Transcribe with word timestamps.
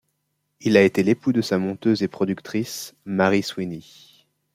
Il 0.61 0.77
a 0.77 0.81
été 0.81 1.03
l'époux 1.03 1.31
de 1.31 1.43
sa 1.43 1.59
monteuse 1.59 2.01
et 2.01 2.07
productrice 2.07 2.95
Mary 3.05 3.43
Sweeney. 3.43 3.83